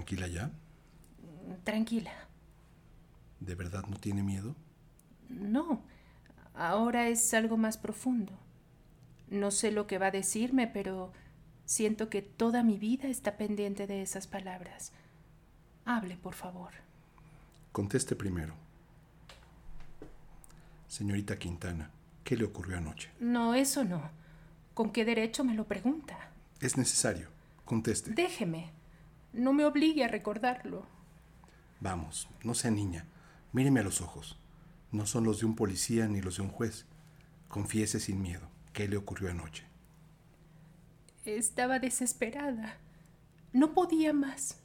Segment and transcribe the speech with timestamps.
[0.00, 0.50] ¿Tranquila ya?
[1.62, 2.10] Tranquila.
[3.38, 4.56] ¿De verdad no tiene miedo?
[5.28, 5.82] No,
[6.54, 8.32] ahora es algo más profundo.
[9.28, 11.12] No sé lo que va a decirme, pero
[11.66, 14.92] siento que toda mi vida está pendiente de esas palabras.
[15.84, 16.70] Hable, por favor.
[17.70, 18.54] Conteste primero.
[20.88, 21.90] Señorita Quintana,
[22.24, 23.10] ¿qué le ocurrió anoche?
[23.20, 24.10] No, eso no.
[24.72, 26.30] ¿Con qué derecho me lo pregunta?
[26.58, 27.28] Es necesario.
[27.66, 28.12] Conteste.
[28.12, 28.79] Déjeme.
[29.32, 30.86] No me obligue a recordarlo.
[31.80, 33.06] Vamos, no sea niña.
[33.52, 34.38] Míreme a los ojos.
[34.92, 36.86] No son los de un policía ni los de un juez.
[37.48, 38.48] Confiese sin miedo.
[38.72, 39.64] ¿Qué le ocurrió anoche?
[41.24, 42.76] Estaba desesperada.
[43.52, 44.58] No podía más.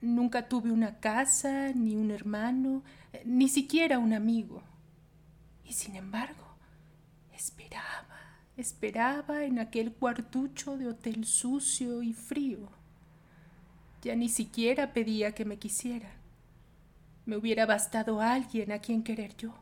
[0.00, 2.82] Nunca tuve una casa, ni un hermano,
[3.24, 4.62] ni siquiera un amigo.
[5.64, 6.56] Y sin embargo,
[7.32, 8.18] esperaba,
[8.56, 12.68] esperaba en aquel cuartucho de hotel sucio y frío.
[14.02, 16.12] Ya ni siquiera pedía que me quisieran.
[17.24, 19.54] Me hubiera bastado alguien a quien querer yo.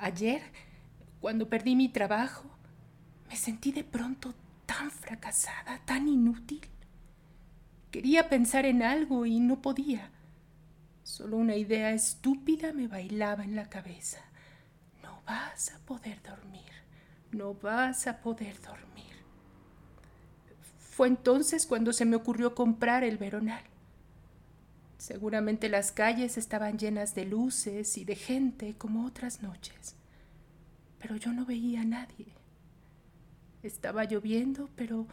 [0.00, 0.42] ayer,
[1.20, 2.50] cuando perdí mi trabajo,
[3.28, 6.62] me sentí de pronto tan fracasada, tan inútil.
[7.90, 10.10] Quería pensar en algo y no podía.
[11.02, 14.20] Solo una idea estúpida me bailaba en la cabeza.
[15.02, 16.72] No vas a poder dormir,
[17.32, 18.89] no vas a poder dormir.
[21.00, 23.62] Fue entonces cuando se me ocurrió comprar el veronal.
[24.98, 29.96] Seguramente las calles estaban llenas de luces y de gente como otras noches,
[30.98, 32.34] pero yo no veía a nadie.
[33.62, 35.06] Estaba lloviendo, pero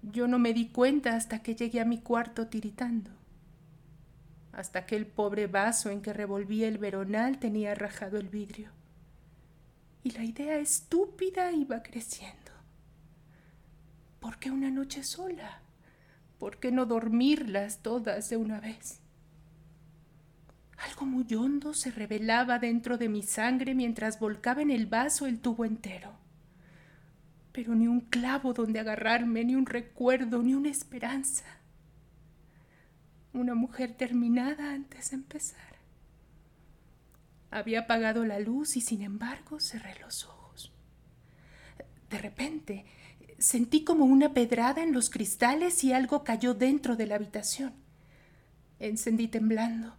[0.00, 3.10] yo no me di cuenta hasta que llegué a mi cuarto tiritando.
[4.52, 8.70] Hasta que el pobre vaso en que revolvía el veronal tenía rajado el vidrio.
[10.02, 12.59] Y la idea estúpida iba creciendo.
[14.20, 15.60] ¿Por qué una noche sola?
[16.38, 19.00] ¿Por qué no dormirlas todas de una vez?
[20.78, 25.40] Algo muy hondo se revelaba dentro de mi sangre mientras volcaba en el vaso el
[25.40, 26.20] tubo entero
[27.52, 31.44] pero ni un clavo donde agarrarme, ni un recuerdo, ni una esperanza.
[33.32, 35.60] Una mujer terminada antes de empezar.
[37.50, 40.72] Había apagado la luz y sin embargo cerré los ojos.
[42.08, 42.84] De repente
[43.40, 47.74] sentí como una pedrada en los cristales y algo cayó dentro de la habitación.
[48.78, 49.96] Encendí temblando.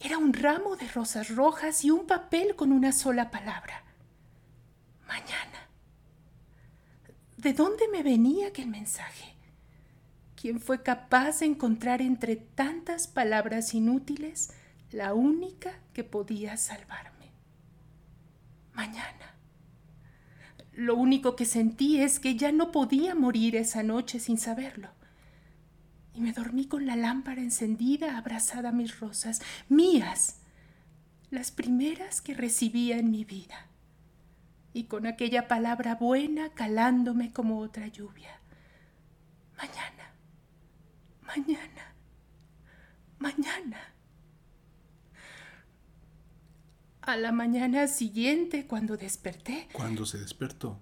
[0.00, 3.84] Era un ramo de rosas rojas y un papel con una sola palabra.
[5.08, 5.68] Mañana.
[7.36, 9.34] ¿De dónde me venía aquel mensaje?
[10.36, 14.52] ¿Quién fue capaz de encontrar entre tantas palabras inútiles
[14.92, 17.32] la única que podía salvarme?
[18.72, 19.35] Mañana.
[20.76, 24.90] Lo único que sentí es que ya no podía morir esa noche sin saberlo.
[26.12, 30.36] Y me dormí con la lámpara encendida, abrazada a mis rosas, mías,
[31.30, 33.66] las primeras que recibía en mi vida
[34.74, 38.38] y con aquella palabra buena calándome como otra lluvia.
[39.56, 40.12] Mañana,
[41.22, 41.94] mañana,
[43.18, 43.95] mañana.
[47.06, 49.68] A la mañana siguiente, cuando desperté.
[49.72, 50.80] Cuando se despertó,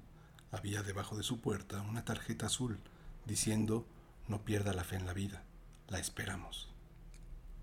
[0.53, 2.79] había debajo de su puerta una tarjeta azul
[3.27, 3.87] diciendo
[4.27, 5.45] no pierda la fe en la vida,
[5.89, 6.73] la esperamos.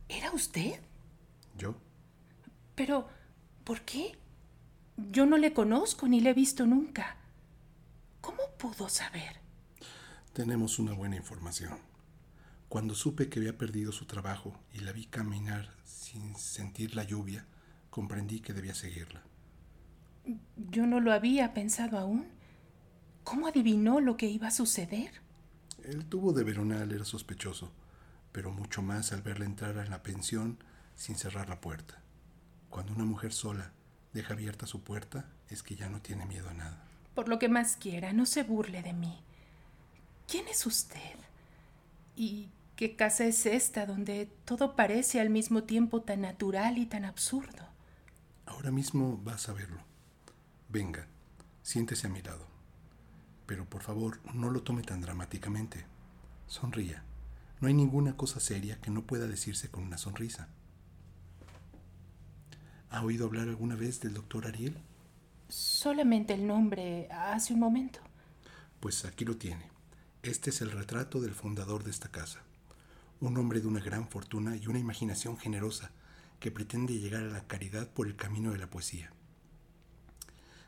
[0.07, 0.79] ¿Era usted?
[1.57, 1.75] ¿Yo?
[2.75, 3.09] Pero,
[3.63, 4.15] ¿por qué?
[4.95, 7.17] Yo no le conozco ni le he visto nunca.
[8.21, 9.39] ¿Cómo pudo saber?
[10.33, 11.79] Tenemos una buena información.
[12.69, 17.47] Cuando supe que había perdido su trabajo y la vi caminar sin sentir la lluvia,
[17.91, 19.21] comprendí que debía seguirla.
[20.55, 22.25] Yo no lo había pensado aún.
[23.23, 25.11] ¿Cómo adivinó lo que iba a suceder?
[25.83, 27.71] El tubo de Veronal era sospechoso,
[28.31, 30.57] pero mucho más al verla entrar en la pensión
[30.95, 32.01] sin cerrar la puerta.
[32.69, 33.71] Cuando una mujer sola
[34.13, 36.83] deja abierta su puerta, es que ya no tiene miedo a nada.
[37.13, 39.21] Por lo que más quiera, no se burle de mí.
[40.27, 41.17] ¿Quién es usted?
[42.15, 47.03] ¿Y qué casa es esta donde todo parece al mismo tiempo tan natural y tan
[47.03, 47.70] absurdo?
[48.51, 49.81] Ahora mismo vas a verlo.
[50.67, 51.07] Venga,
[51.63, 52.45] siéntese a mi lado.
[53.45, 55.85] Pero por favor, no lo tome tan dramáticamente.
[56.47, 57.01] Sonría.
[57.61, 60.49] No hay ninguna cosa seria que no pueda decirse con una sonrisa.
[62.89, 64.77] ¿Ha oído hablar alguna vez del doctor Ariel?
[65.47, 68.01] Solamente el nombre hace un momento.
[68.81, 69.69] Pues aquí lo tiene.
[70.23, 72.41] Este es el retrato del fundador de esta casa.
[73.21, 75.91] Un hombre de una gran fortuna y una imaginación generosa
[76.41, 79.11] que pretende llegar a la caridad por el camino de la poesía.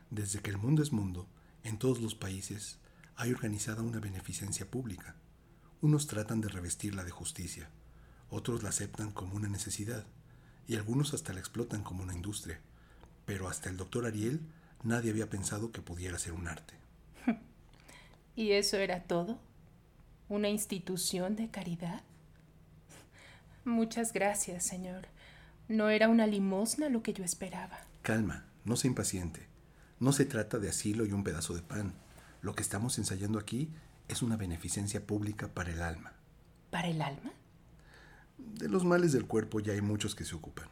[0.08, 1.26] Desde que el mundo es mundo,
[1.64, 2.78] en todos los países
[3.16, 5.16] hay organizada una beneficencia pública,
[5.80, 7.68] Unos tratan de revestirla de justicia,
[8.30, 10.06] otros la aceptan como una necesidad,
[10.66, 12.60] y algunos hasta la explotan como una industria.
[13.26, 14.40] Pero hasta el doctor Ariel
[14.82, 16.74] nadie había pensado que pudiera ser un arte.
[18.36, 19.38] ¿Y eso era todo?
[20.28, 22.02] ¿Una institución de caridad?
[23.64, 25.08] Muchas gracias, señor.
[25.68, 27.78] No era una limosna lo que yo esperaba.
[28.02, 29.48] Calma, no se impaciente.
[29.98, 31.94] No se trata de asilo y un pedazo de pan.
[32.42, 33.70] Lo que estamos ensayando aquí
[34.08, 36.12] es una beneficencia pública para el alma.
[36.70, 37.32] ¿Para el alma?
[38.36, 40.68] De los males del cuerpo ya hay muchos que se ocupan.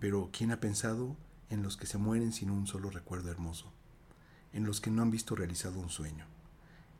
[0.00, 1.16] Pero ¿quién ha pensado
[1.48, 3.72] en los que se mueren sin un solo recuerdo hermoso?
[4.52, 6.26] En los que no han visto realizado un sueño?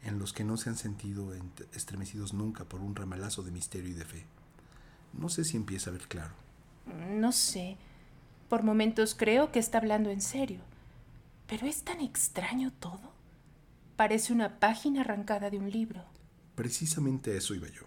[0.03, 1.35] En los que no se han sentido
[1.75, 4.27] estremecidos nunca por un ramalazo de misterio y de fe?
[5.13, 6.46] No sé si empieza a ver claro.
[6.87, 7.77] No sé.
[8.49, 10.61] Por momentos creo que está hablando en serio.
[11.47, 13.13] Pero es tan extraño todo.
[13.97, 16.05] Parece una página arrancada de un libro.
[16.55, 17.85] Precisamente a eso iba yo.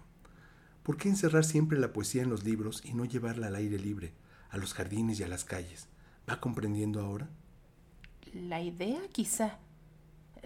[0.82, 4.12] ¿Por qué encerrar siempre la poesía en los libros y no llevarla al aire libre,
[4.50, 5.88] a los jardines y a las calles?
[6.28, 7.28] ¿Va comprendiendo ahora?
[8.32, 9.58] La idea, quizá.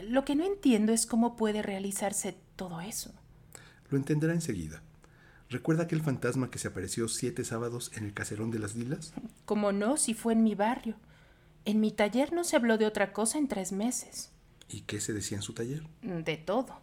[0.03, 3.13] Lo que no entiendo es cómo puede realizarse todo eso.
[3.91, 4.83] Lo entenderá enseguida.
[5.55, 9.15] ¿Recuerda aquel fantasma que se apareció siete sábados en el caserón de las lilas?
[9.45, 10.97] Como no, si fue en mi barrio.
[11.65, 14.33] En mi taller no se habló de otra cosa en tres meses.
[14.69, 15.87] ¿Y qué se decía en su taller?
[16.03, 16.81] De todo.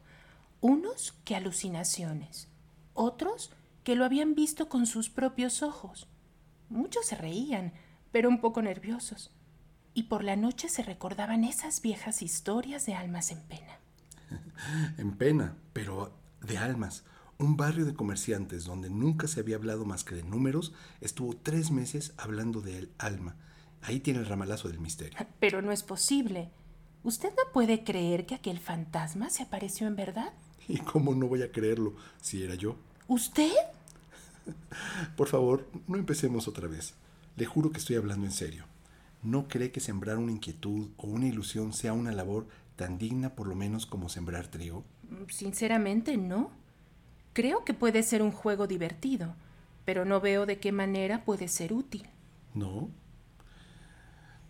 [0.61, 2.47] Unos que alucinaciones,
[2.93, 3.51] otros
[3.83, 6.07] que lo habían visto con sus propios ojos.
[6.69, 7.73] Muchos se reían,
[8.13, 9.31] pero un poco nerviosos.
[9.93, 13.79] Y por la noche se recordaban esas viejas historias de almas en pena.
[14.97, 17.03] en pena, pero de almas.
[17.41, 21.71] Un barrio de comerciantes donde nunca se había hablado más que de números estuvo tres
[21.71, 23.35] meses hablando de el alma.
[23.81, 25.17] Ahí tiene el ramalazo del misterio.
[25.39, 26.51] Pero no es posible.
[27.03, 30.33] ¿Usted no puede creer que aquel fantasma se apareció en verdad?
[30.67, 32.75] ¿Y cómo no voy a creerlo si era yo?
[33.07, 33.51] ¿Usted?
[35.17, 36.93] Por favor, no empecemos otra vez.
[37.37, 38.65] Le juro que estoy hablando en serio.
[39.23, 42.45] ¿No cree que sembrar una inquietud o una ilusión sea una labor
[42.75, 44.83] tan digna por lo menos como sembrar trigo?
[45.27, 46.60] Sinceramente, no.
[47.33, 49.35] Creo que puede ser un juego divertido,
[49.85, 52.09] pero no veo de qué manera puede ser útil.
[52.53, 52.89] ¿No?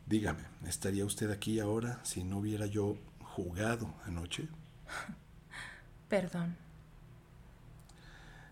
[0.07, 4.47] Dígame, ¿estaría usted aquí ahora si no hubiera yo jugado anoche?
[6.09, 6.57] Perdón.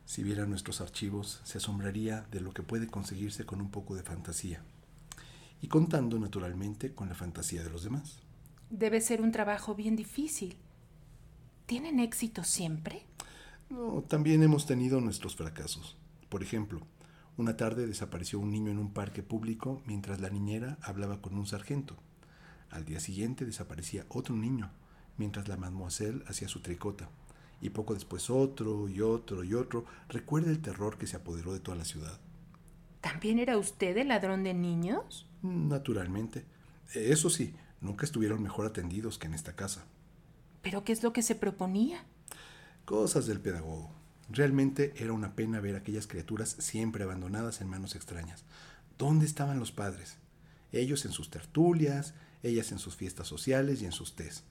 [0.05, 4.03] Si viera nuestros archivos, se asombraría de lo que puede conseguirse con un poco de
[4.03, 4.61] fantasía.
[5.61, 8.19] Y contando, naturalmente, con la fantasía de los demás.
[8.69, 10.55] Debe ser un trabajo bien difícil.
[11.65, 13.08] ¿Tienen éxito siempre?
[13.69, 15.97] No, también hemos tenido nuestros fracasos.
[16.29, 16.81] Por ejemplo,
[17.37, 21.45] una tarde desapareció un niño en un parque público mientras la niñera hablaba con un
[21.45, 21.95] sargento.
[22.69, 24.71] Al día siguiente desaparecía otro niño
[25.17, 27.09] mientras la mademoiselle hacía su tricota.
[27.61, 29.85] Y poco después otro y otro y otro.
[30.07, 32.19] ¿Recuerda el terror que se apoderó de toda la ciudad?
[33.01, 35.27] ¿También era usted el ladrón de niños?
[35.41, 36.45] Naturalmente.
[36.93, 39.85] Eso sí, nunca estuvieron mejor atendidos que en esta casa.
[40.61, 42.05] ¿Pero qué es lo que se proponía?
[42.89, 43.91] Cosas del pedagogo.
[44.31, 48.45] Realmente era una pena ver aquellas criaturas siempre abandonadas en manos extrañas.
[48.97, 50.17] ¿Dónde estaban los padres?
[50.71, 54.43] Ellos en sus tertulias, ellas en sus fiestas sociales y en sus tés.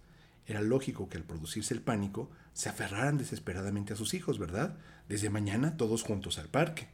[0.46, 4.78] Era lógico que al producirse el pánico se aferraran desesperadamente a sus hijos, ¿verdad?
[5.08, 6.86] Desde mañana todos juntos al parque.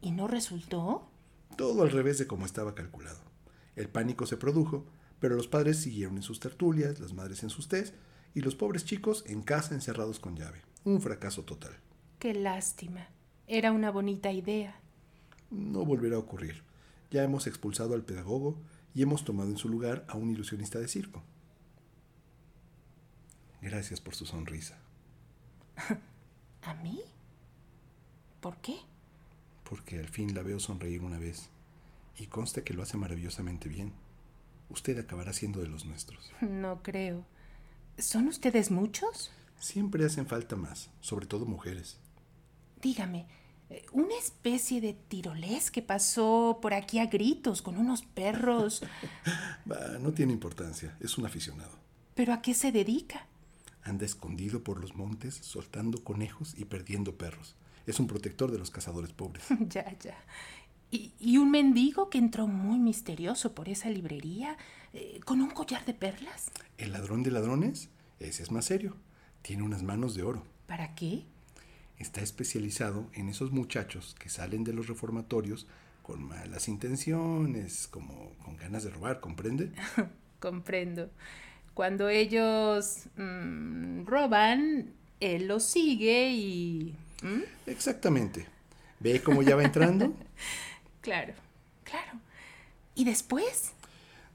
[0.00, 1.10] ¿Y no resultó?
[1.58, 3.20] Todo al revés de como estaba calculado.
[3.74, 4.86] El pánico se produjo,
[5.20, 7.92] pero los padres siguieron en sus tertulias, las madres en sus tés
[8.32, 10.62] y los pobres chicos en casa encerrados con llave.
[10.86, 11.72] Un fracaso total.
[12.20, 13.08] Qué lástima.
[13.48, 14.78] Era una bonita idea.
[15.50, 16.62] No volverá a ocurrir.
[17.10, 18.56] Ya hemos expulsado al pedagogo
[18.94, 21.24] y hemos tomado en su lugar a un ilusionista de circo.
[23.60, 24.78] Gracias por su sonrisa.
[26.62, 27.00] ¿A mí?
[28.40, 28.76] ¿Por qué?
[29.68, 31.50] Porque al fin la veo sonreír una vez
[32.16, 33.92] y consta que lo hace maravillosamente bien.
[34.70, 36.32] Usted acabará siendo de los nuestros.
[36.42, 37.24] No creo.
[37.98, 39.32] ¿Son ustedes muchos?
[39.58, 41.98] Siempre hacen falta más, sobre todo mujeres.
[42.80, 43.26] Dígame,
[43.68, 48.82] eh, una especie de tirolés que pasó por aquí a gritos con unos perros.
[50.00, 51.72] no tiene importancia, es un aficionado.
[52.14, 53.26] ¿Pero a qué se dedica?
[53.82, 57.56] Anda escondido por los montes, soltando conejos y perdiendo perros.
[57.86, 59.44] Es un protector de los cazadores pobres.
[59.68, 60.16] ya, ya.
[60.90, 64.56] ¿Y, un mendigo que entró muy misterioso por esa librería
[64.92, 66.50] eh, con un collar de perlas?
[66.78, 67.90] ¿El ladrón de ladrones?
[68.18, 68.96] Ese es más serio.
[69.46, 70.42] Tiene unas manos de oro.
[70.66, 71.22] ¿Para qué?
[72.00, 75.68] Está especializado en esos muchachos que salen de los reformatorios
[76.02, 79.70] con malas intenciones, como con ganas de robar, ¿comprende?
[80.40, 81.10] Comprendo.
[81.74, 86.96] Cuando ellos mm, roban, él los sigue y...
[87.22, 87.42] ¿Mm?
[87.68, 88.48] Exactamente.
[88.98, 90.12] ¿Ve cómo ya va entrando?
[91.02, 91.34] claro,
[91.84, 92.18] claro.
[92.96, 93.74] ¿Y después?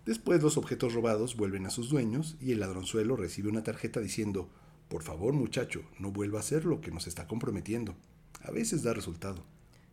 [0.06, 4.50] Después los objetos robados vuelven a sus dueños y el ladronzuelo recibe una tarjeta diciendo,
[4.92, 7.96] por favor muchacho, no vuelva a hacer lo que nos está comprometiendo.
[8.44, 9.46] A veces da resultado.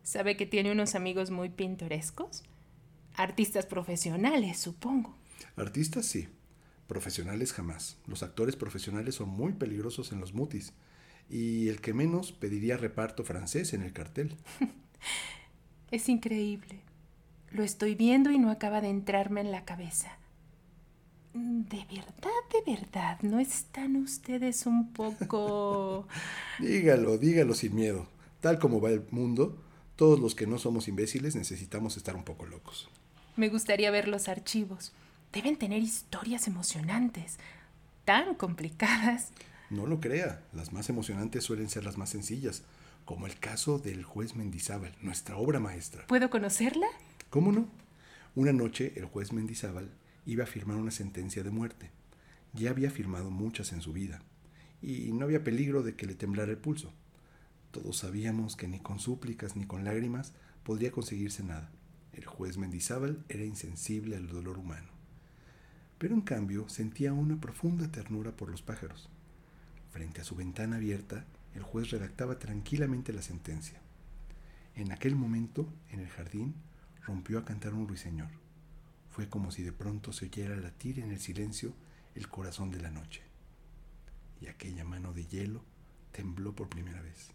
[0.02, 2.42] ¿Sabe que tiene unos amigos muy pintorescos?
[3.14, 5.16] Artistas profesionales, supongo.
[5.54, 6.26] Artistas sí,
[6.88, 7.96] profesionales jamás.
[8.08, 10.72] Los actores profesionales son muy peligrosos en los mutis
[11.30, 14.34] y el que menos pediría reparto francés en el cartel.
[15.92, 16.80] es increíble.
[17.52, 20.18] Lo estoy viendo y no acaba de entrarme en la cabeza.
[21.34, 26.08] De verdad, de verdad, ¿no están ustedes un poco...
[26.58, 28.06] dígalo, dígalo sin miedo.
[28.40, 29.56] Tal como va el mundo,
[29.96, 32.88] todos los que no somos imbéciles necesitamos estar un poco locos.
[33.36, 34.92] Me gustaría ver los archivos.
[35.32, 37.38] Deben tener historias emocionantes,
[38.04, 39.28] tan complicadas.
[39.70, 42.62] No lo crea, las más emocionantes suelen ser las más sencillas,
[43.04, 46.06] como el caso del juez Mendizábal, nuestra obra maestra.
[46.06, 46.86] ¿Puedo conocerla?
[47.28, 47.66] ¿Cómo no?
[48.34, 49.90] Una noche el juez Mendizábal
[50.28, 51.90] iba a firmar una sentencia de muerte.
[52.52, 54.20] Ya había firmado muchas en su vida,
[54.82, 56.92] y no había peligro de que le temblara el pulso.
[57.70, 61.70] Todos sabíamos que ni con súplicas ni con lágrimas podría conseguirse nada.
[62.12, 64.88] El juez Mendizábal era insensible al dolor humano.
[65.96, 69.08] Pero en cambio sentía una profunda ternura por los pájaros.
[69.92, 73.80] Frente a su ventana abierta, el juez redactaba tranquilamente la sentencia.
[74.74, 76.54] En aquel momento, en el jardín,
[77.06, 78.28] rompió a cantar un ruiseñor.
[79.18, 81.72] Fue como si de pronto se oyera latir en el silencio
[82.14, 83.22] el corazón de la noche.
[84.40, 85.64] Y aquella mano de hielo
[86.12, 87.32] tembló por primera vez.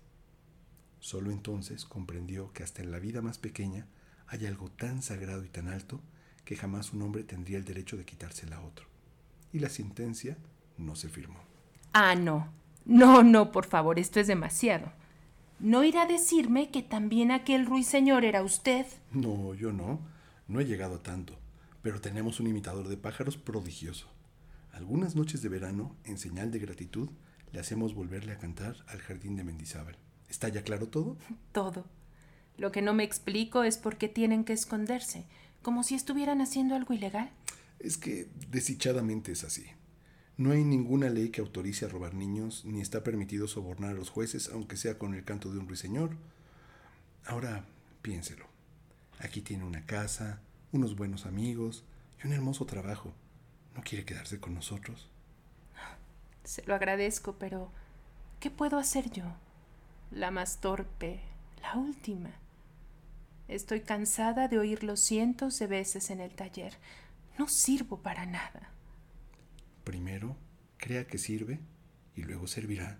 [1.01, 3.85] Solo entonces comprendió que hasta en la vida más pequeña
[4.27, 5.99] hay algo tan sagrado y tan alto
[6.45, 8.85] que jamás un hombre tendría el derecho de quitársela a otro.
[9.51, 10.37] Y la sentencia
[10.77, 11.41] no se firmó.
[11.91, 12.47] Ah, no.
[12.85, 14.89] No, no, por favor, esto es demasiado.
[15.59, 18.85] ¿No irá a decirme que también aquel ruiseñor era usted?
[19.11, 19.99] No, yo no.
[20.47, 21.43] No he llegado a tanto.
[21.83, 24.07] Pero tenemos un imitador de pájaros prodigioso.
[24.71, 27.09] Algunas noches de verano, en señal de gratitud,
[27.51, 29.97] le hacemos volverle a cantar al jardín de Mendizábal.
[30.27, 31.17] ¿Está ya claro todo?
[31.51, 31.85] Todo.
[32.57, 35.27] Lo que no me explico es por qué tienen que esconderse,
[35.61, 37.29] como si estuvieran haciendo algo ilegal.
[37.79, 39.65] Es que desdichadamente es así.
[40.37, 44.09] No hay ninguna ley que autorice a robar niños, ni está permitido sobornar a los
[44.09, 46.17] jueces, aunque sea con el canto de un ruiseñor.
[47.25, 47.65] Ahora,
[48.01, 48.45] piénselo.
[49.19, 50.41] Aquí tiene una casa,
[50.73, 51.85] unos buenos amigos
[52.21, 53.13] y un hermoso trabajo.
[53.75, 55.07] ¿No quiere quedarse con nosotros?
[56.43, 57.71] Se lo agradezco, pero
[58.39, 59.23] ¿qué puedo hacer yo?
[60.11, 61.21] La más torpe,
[61.61, 62.31] la última.
[63.47, 66.73] Estoy cansada de oírlo cientos de veces en el taller.
[67.37, 68.71] No sirvo para nada.
[69.83, 70.35] Primero,
[70.77, 71.59] crea que sirve
[72.15, 72.97] y luego servirá.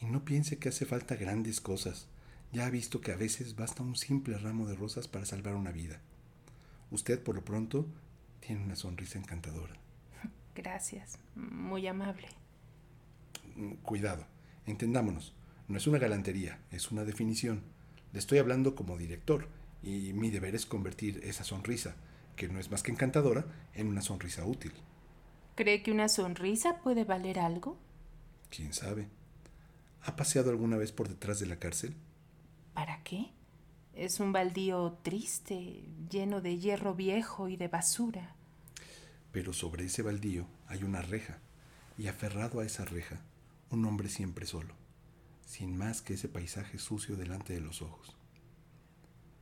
[0.00, 2.06] Y no piense que hace falta grandes cosas.
[2.52, 5.72] Ya ha visto que a veces basta un simple ramo de rosas para salvar una
[5.72, 6.00] vida.
[6.92, 7.86] Usted, por lo pronto,
[8.40, 9.74] tiene una sonrisa encantadora.
[10.54, 12.28] Gracias, muy amable.
[13.82, 14.26] Cuidado,
[14.66, 15.34] entendámonos.
[15.68, 17.62] No es una galantería, es una definición.
[18.12, 19.48] Le estoy hablando como director
[19.82, 21.96] y mi deber es convertir esa sonrisa,
[22.36, 24.72] que no es más que encantadora, en una sonrisa útil.
[25.54, 27.78] ¿Cree que una sonrisa puede valer algo?
[28.50, 29.08] ¿Quién sabe?
[30.02, 31.94] ¿Ha paseado alguna vez por detrás de la cárcel?
[32.74, 33.30] ¿Para qué?
[33.94, 38.34] Es un baldío triste, lleno de hierro viejo y de basura.
[39.32, 41.38] Pero sobre ese baldío hay una reja,
[41.98, 43.20] y aferrado a esa reja,
[43.70, 44.74] un hombre siempre solo,
[45.44, 48.16] sin más que ese paisaje sucio delante de los ojos.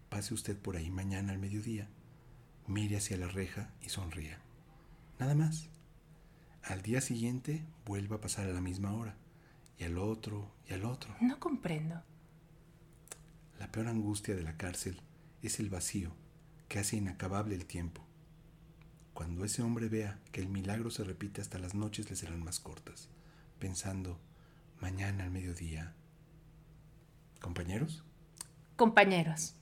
[0.08, 1.88] Pase usted por ahí mañana al mediodía,
[2.66, 4.40] mire hacia la reja y sonría.
[5.18, 5.68] Nada más.
[6.64, 9.14] Al día siguiente vuelva a pasar a la misma hora,
[9.78, 11.14] y al otro, y al otro.
[11.20, 12.02] No comprendo.
[13.60, 14.98] La peor angustia de la cárcel
[15.42, 16.12] es el vacío
[16.66, 18.02] que hace inacabable el tiempo.
[19.12, 22.58] Cuando ese hombre vea que el milagro se repite hasta las noches le serán más
[22.58, 23.08] cortas,
[23.58, 24.18] pensando,
[24.80, 25.92] mañana al mediodía.
[27.38, 28.02] ¿Compañeros?
[28.76, 29.52] Compañeros.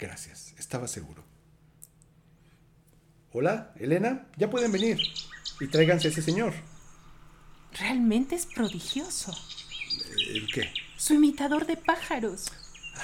[0.00, 1.22] Gracias, estaba seguro.
[3.32, 4.98] Hola, Elena, ya pueden venir.
[5.60, 6.54] Y tráiganse a ese señor.
[7.78, 9.32] Realmente es prodigioso.
[10.28, 10.72] ¿El qué?
[10.96, 12.50] Su imitador de pájaros.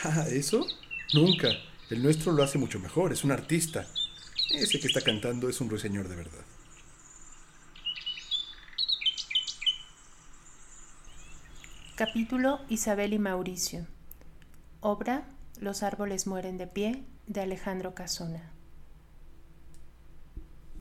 [0.03, 0.67] Ah, ¿eso?
[1.13, 1.49] Nunca.
[1.91, 3.87] El nuestro lo hace mucho mejor, es un artista.
[4.51, 6.45] Ese que está cantando es un ruiseñor de verdad.
[11.97, 13.87] Capítulo Isabel y Mauricio.
[14.81, 15.25] Obra
[15.61, 18.54] Los árboles mueren de pie de Alejandro Casona.